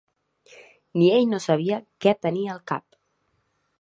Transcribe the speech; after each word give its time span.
Ni 1.01 1.11
ell 1.17 1.29
no 1.33 1.41
sabia 1.45 1.79
què 2.07 2.17
tenia 2.27 2.55
al 2.57 2.63
cap! 2.73 3.01